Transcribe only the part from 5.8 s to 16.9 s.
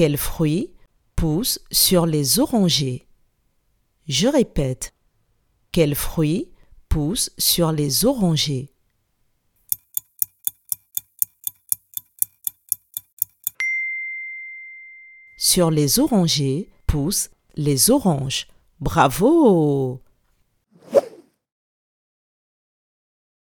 fruit pousse sur les orangers Sur les orangers